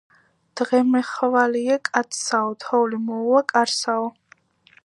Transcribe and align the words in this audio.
დღემეხვალიე 0.59 1.77
კაცსაო, 1.89 2.51
თოვლი 2.65 3.03
მოუვა 3.07 3.47
კარსაო 3.55 4.09